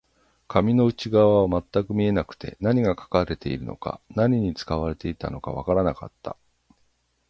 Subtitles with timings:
[0.47, 6.35] 紙の内側は全く見えなくて、何が書かれているのか、何に使われていたのかわからなかった